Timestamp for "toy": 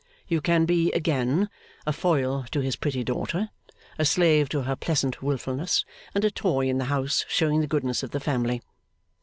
6.31-6.67